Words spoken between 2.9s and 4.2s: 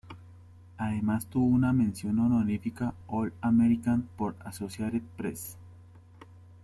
All-American